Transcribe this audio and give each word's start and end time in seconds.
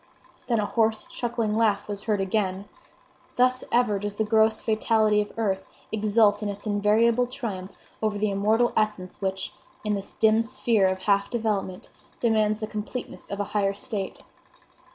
Then 0.47 0.59
a 0.59 0.65
hoarse, 0.65 1.05
chuckling 1.05 1.55
laugh 1.55 1.87
was 1.87 2.01
heard 2.05 2.19
again! 2.19 2.65
Thus 3.35 3.63
ever 3.71 3.99
does 3.99 4.15
the 4.15 4.23
gross 4.23 4.59
fatality 4.59 5.21
of 5.21 5.31
earth 5.37 5.63
exult 5.91 6.41
in 6.41 6.49
its 6.49 6.65
invariable 6.65 7.27
triumph 7.27 7.77
over 8.01 8.17
the 8.17 8.31
immortal 8.31 8.73
essence 8.75 9.21
which, 9.21 9.53
in 9.83 9.93
this 9.93 10.13
dim 10.13 10.41
sphere 10.41 10.87
of 10.87 11.01
half 11.03 11.29
development, 11.29 11.91
demands 12.19 12.57
the 12.57 12.65
completeness 12.65 13.29
of 13.29 13.39
a 13.39 13.43
higher 13.53 13.75
state. 13.75 14.23